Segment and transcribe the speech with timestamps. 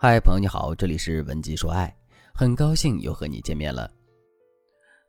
[0.00, 1.92] 嗨，朋友你好，这里是文姬说爱，
[2.32, 3.90] 很高兴又和你见面了。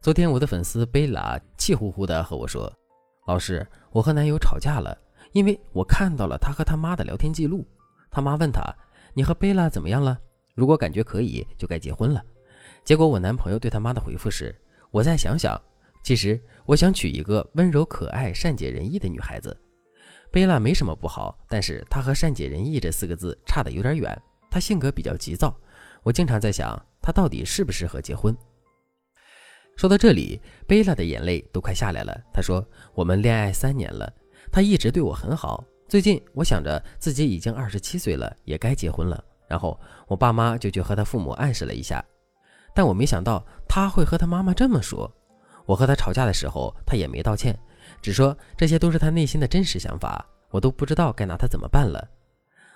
[0.02, 2.74] 昨天我的粉丝贝拉气呼呼的和我说
[3.28, 4.98] ：“老师，我和男友吵架了，
[5.32, 7.64] 因为我看到了他和他妈的聊天记录。
[8.10, 8.64] 他妈问他：
[9.14, 10.20] 你和贝拉怎么样了？
[10.56, 12.26] 如果感觉可以，就该结婚了。
[12.84, 14.60] 结果我男朋友对他妈的回复是：
[14.90, 15.56] 我再想想。
[16.04, 19.56] 其实我想娶一个温柔可爱、善解人意的女孩子。
[20.32, 25.56] 贝拉没什么不好，但是她和善解人意这四个字差得有点远。”他性格比较急躁，
[26.04, 28.36] 我经常在想，他到底适不适合结婚。
[29.76, 32.22] 说到这里，贝拉的眼泪都快下来了。
[32.34, 32.62] 他说
[32.94, 34.12] ：“我们恋爱三年了，
[34.52, 35.64] 他一直对我很好。
[35.88, 39.24] 最近我想着自己已经二十七岁了，也该结婚了。
[39.48, 42.04] 然后我爸妈就去和他父母暗示了一下，
[42.76, 45.10] 但我没想到他会和他妈妈这么说。
[45.66, 47.58] 我和他吵架的时候，他也没道歉，
[48.02, 52.06] 只说这些都是他内心的真实想法，我都不知道该拿他怎么办了。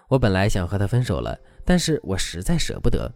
[0.07, 3.09] 我本来想和他分手了。”但是我实在舍不得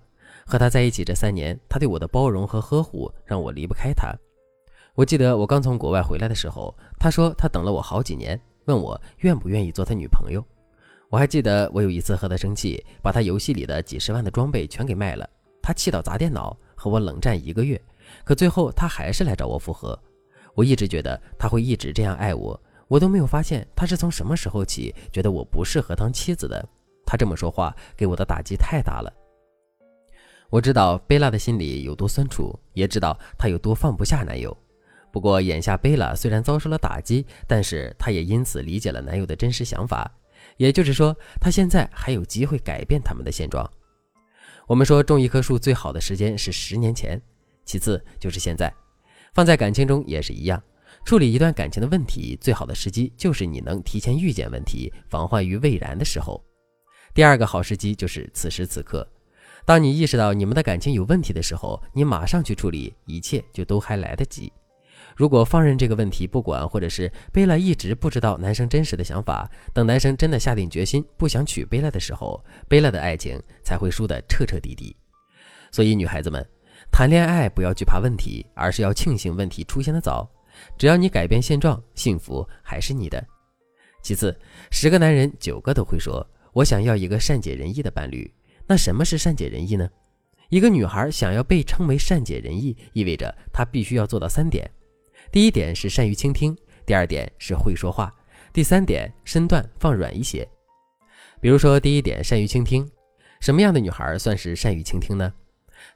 [0.46, 4.16] 和他在一起这三年，他对我的包容和呵护让我离不开他。
[4.96, 10.42] 我记得我刚从国外回来的时候，他说他等了我好几年，问我愿不愿意做他女朋友。
[11.10, 15.30] 我还记得我有一次和他生气，把他游戏里的几十万的装备全给卖了，
[15.62, 17.78] 他气到砸电脑，和我冷战一个月。
[18.24, 20.00] 可最后他还是来找我复合。
[20.54, 22.58] 我一直觉得他会一直这样爱我，
[22.88, 26.66] 我都没有发现他是从什么时候起觉得我不适合当妻子的。
[27.08, 29.12] 他这么说话给我的打击太大了。
[30.50, 34.56] 我知道贝拉的心里有多酸楚，也知道她有多放不下男友。
[35.12, 40.10] 不过眼下贝拉虽然遭受了打击，但是她也因此理解了男友的真实想法。
[40.58, 43.70] 也就是说，她现在还有机会改变他们的现状。
[44.68, 47.22] 我们说种一棵树最好的时间是十年前，
[47.66, 48.74] 其次就是现在。
[49.34, 50.62] 放在感情中也是一样，
[51.04, 56.42] 处理一段感情的问题，最好的时机就是你能提前预见问题，防患于未然的时候。
[57.18, 59.10] 第二个好时机就是此时此刻，
[59.66, 64.54] 当你意识到你们的感情有问题的时候，你马上去处理，一切就都还来得及。
[65.16, 72.40] 如果放任这个问题不管，或者是贝拉一直不知道男生真实的想法，等男生真的下定决心不想娶贝拉的时候，
[72.70, 74.96] 贝拉的爱情才会输得彻彻底底。
[75.72, 76.48] 所以，女孩子们
[76.92, 80.30] 谈恋爱不要惧怕问题，而是要庆幸问题出现的早。
[80.78, 83.26] 只要你改变现状，幸福还是你的。
[84.04, 84.40] 其次，
[84.70, 86.24] 十个男人九个都会说。
[86.58, 88.32] 我想要一个善解人意的伴侣。
[88.66, 89.88] 那什么是善解人意呢？
[90.50, 94.68] 一个女孩想要被称为善解人意，意味着她必须要做到三点：
[95.32, 98.12] 第一点是善于倾听，第二点是会说话，
[98.52, 100.48] 第三点身段放软一些。
[101.40, 102.90] 比如说，第一点善于倾听，
[103.40, 105.32] 什么样的女孩算是善于倾听呢？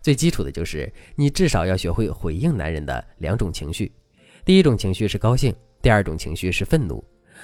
[0.04, 3.92] 最基础的就是你至少要学会回应男人的两种情绪，
[4.46, 7.04] 第一种情绪是高兴，第二种情绪是愤怒。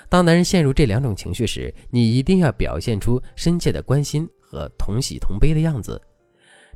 [0.09, 6.01] 当男人陷入这两种情绪时，你一定要表现出深切的关心和同喜同悲的样子，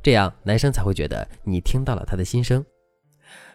[0.02, 2.64] 这样男生才会觉得你听到了他的心声。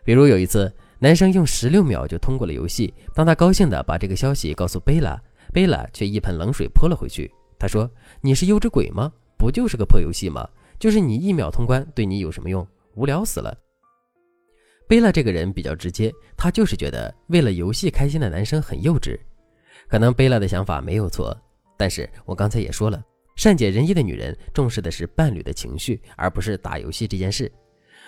[0.04, 5.22] 比如有一次，男生用十六秒就通过了游戏，当他高兴地把这个消息告诉贝拉，
[5.54, 7.32] 贝拉却一盆冷水泼了回去。
[7.60, 7.90] 他说
[8.22, 9.12] ：“你是幼稚鬼吗？
[9.38, 10.48] 不就是个破游戏吗？
[10.80, 12.66] 就是你一秒通关，对你有什么用？
[12.96, 13.56] 无聊死了。”
[14.88, 19.20] 贝拉这个人比较直接，他就是觉得为了游戏开心的男生很幼稚。
[19.88, 21.36] 可能贝拉的想法没有错，
[21.78, 23.04] 但是我刚才也说了，
[23.36, 27.52] 善解人意的女人重视的是伴侣的情绪，而不是打游戏这件事。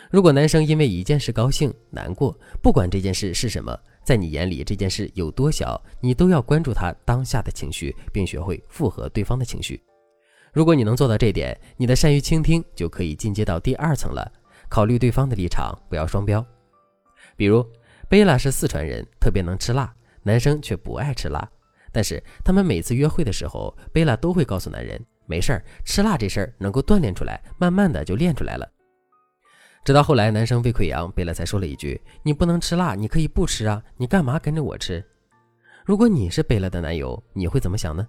[0.10, 9.80] 如果男生因为一件事高兴、难过，不管这件事是什么，在你眼里这件事有多小，你都要关注他当下的情绪，并学会附和对方的情绪。
[10.52, 14.32] 如果你能做到这点，你的善于倾听就可以进阶到第二层了。
[14.68, 16.44] 考虑对方的立场，不要双标。
[17.38, 17.64] 比如
[18.08, 19.94] 贝拉是四川人，特别能吃辣，
[20.24, 21.48] 男生却不爱吃辣。
[21.92, 28.70] 但是他们每次约会的时候，贝拉都会告诉男人：“没事儿，吃辣这事儿能够锻炼出来，慢慢的就练出来了。”
[29.86, 35.04] 直到后来男生胃溃疡，贝拉才说了一句：“你不能吃辣，你可以不吃啊，你干嘛跟着我吃？”
[35.86, 38.08] 如果你是贝拉的男友，你会怎么想呢？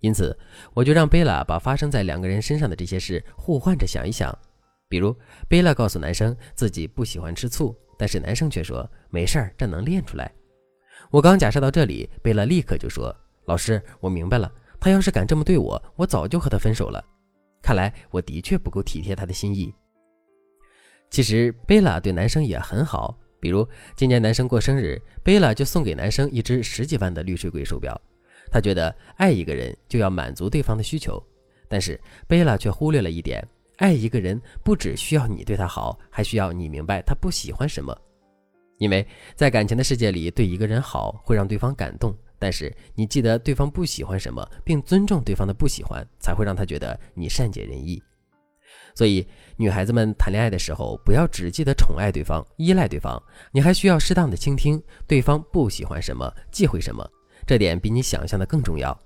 [0.00, 0.36] 因此，
[0.72, 4.36] 我就让贝拉把发生在两个人身上的这些事互换着想一想。
[4.88, 5.14] 比如，
[5.48, 10.32] 贝拉告诉男生自己不喜欢吃醋，但是男生却说：“没事儿，这能练出来。”
[11.12, 13.14] 我刚假设到这里，贝拉立刻就说
[13.44, 14.50] ：“老师，我明白了。
[14.80, 17.04] 他要是敢这么对我，我早就和他分手了。
[17.60, 19.74] 看来我的确不够体贴他的心意。”
[21.10, 28.00] 其实贝拉对男生也很好，比如今年男生过生日，贝拉就送给男生一只十几万的绿水鬼手表。
[28.50, 31.22] 他觉得爱一个人就要满足对方的需求，
[31.68, 37.94] 但是贝拉却忽略了一点：爱一个人不只需要你对他好，还需要你明白他不喜欢什么。
[38.82, 39.06] 因为
[39.36, 48.02] 在感情的世界里，对一个人好会让对方感动，但是你记得对方不喜欢什么，并尊重对方的不喜欢，才会让他觉得你善解人意。
[48.92, 49.24] 所以，
[49.56, 57.08] 女孩子们谈恋爱的时候，不要只记得宠爱对方、依赖对方，你还需要适当的倾听对方不喜欢什么、忌讳什么，
[57.46, 58.98] 这点比你想象的更重要。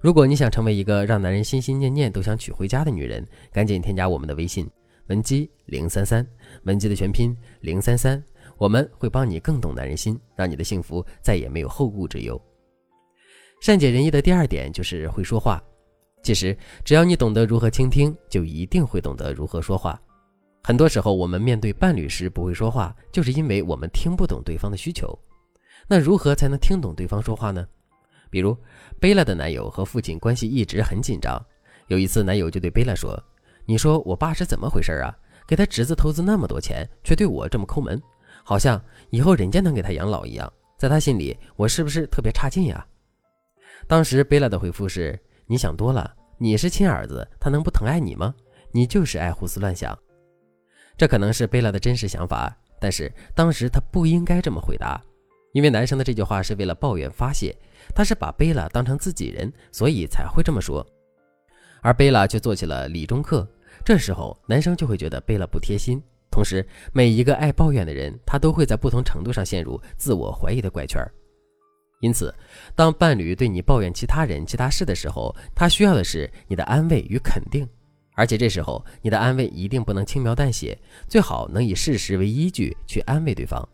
[0.00, 3.22] 如果你想成为一个让男人心心念念都想娶回家的女人，
[3.52, 4.66] 赶紧添加我们的微信
[5.08, 6.26] 文姬零三三，
[6.62, 8.22] 文姬的全拼零三三。
[8.58, 12.40] 我们会帮你更懂男人心，让你的幸福再也没有后顾之忧。
[13.60, 15.62] 善解人意的第二点就是会说话。
[16.22, 20.00] 其实，只要你懂得如何倾听，就一定会懂得如何说话。
[20.64, 25.16] 很多时候，我们面对伴侣时不会说话，就是因为我们听不懂对方的需求。
[25.86, 27.66] 那如何才能听懂对方说话呢？
[28.28, 28.56] 比如，
[29.00, 31.40] 贝拉的男友和父亲关系一直很紧张。
[31.86, 33.18] 有一次，男友就对贝拉说
[33.64, 35.16] ：“你说我爸是怎么回事啊？
[35.46, 38.02] 给他侄子投资那么多钱，却对我这么抠门。”
[38.48, 42.82] 好像以后人家能给他养老一样，在他心里，我是不是特别差劲呀？
[43.86, 48.34] 当时贝拉的回复是：“你想多了，你是亲儿子，他能不疼爱你吗？
[48.72, 49.94] 你就是爱胡思乱想。”
[50.96, 54.98] 这可能是贝拉的真实想法，但是当时他不应该这么回答，
[55.52, 57.54] 因为男生的这句话是为了抱怨发泄，
[57.94, 60.82] 他是把贝拉当成自己人，所以才会这么说。
[61.82, 63.46] 而贝拉却做起了理中客，
[63.84, 66.02] 这时候男生就会觉得贝拉不贴心。
[66.38, 71.04] 同时，每一个爱抱怨的人，他都会在不同程度上陷入自我怀疑的怪圈。
[71.98, 72.32] 因此，
[72.76, 77.68] 当伴侣对你抱怨其他人、其他事的时候，他需要的是你的安慰与肯定。
[78.14, 83.68] 而且这时候，你的安慰一定不能轻描淡写，最好能以事实为依据去安慰对方。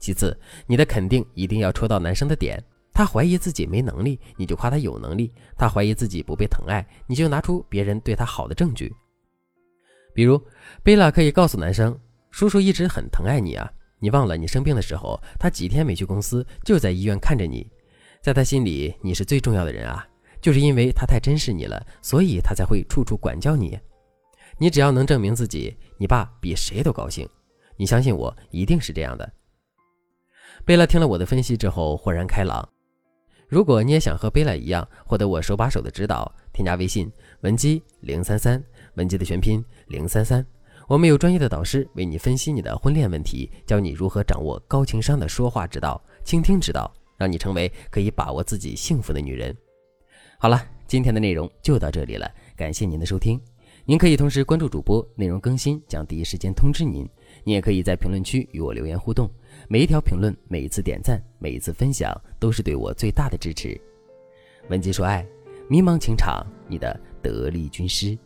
[0.00, 0.34] 其次，
[0.66, 2.58] 你的肯定一定要戳到男生的点。
[2.94, 8.90] 他怀疑自己没能力，你就夸他有能力；他怀疑自己不被疼爱，你就拿出别人对他好的证据。
[10.14, 10.40] 比如，
[10.82, 11.94] 贝拉可以告诉男生。
[12.36, 13.66] 叔叔一直很疼爱你啊！
[13.98, 17.66] 你忘了你生病的时候，他几天没去公司，就在医院看着你。
[18.20, 20.06] 在他心里，你是最重要的人啊！
[20.38, 23.80] 就是因为他太珍视你了，所以他才会处处管教你。
[24.58, 27.26] 你只要能证明自己，你爸比谁都高兴。
[27.78, 29.32] 你相信我，一定是这样的。
[30.66, 32.68] 贝拉听了我的分析之后，豁然开朗。
[33.48, 37.10] 如果你也想和贝拉一样，获得我手把手的指导，添加微信
[37.40, 38.62] 文姬零三三，
[38.96, 40.46] 文姬的全拼零三三。
[40.88, 49.52] 我们有专业的导师为你分析你的婚恋问题，教你如何掌握高情商的说话之道、倾听之道，让你成为可以把握自己幸福的女人。
[50.38, 53.40] 好了，今天的内容就到这里了，感谢您的收听。
[53.84, 57.04] 您可以同时关注主播，内容更新将第一时间通知您。
[57.42, 59.28] 您也可以在评论区与我留言互动，
[59.68, 63.76] 每一条评论、每一次点赞、每一次分享，都是对我最大的支持。
[64.68, 65.26] 文姬说爱，
[65.68, 68.16] 迷茫情场，你的得力军师。